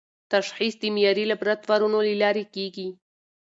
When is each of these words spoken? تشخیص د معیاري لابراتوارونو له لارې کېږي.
تشخیص 0.33 0.73
د 0.79 0.83
معیاري 0.95 1.23
لابراتوارونو 1.31 1.99
له 2.07 2.15
لارې 2.21 2.43
کېږي. 2.55 2.87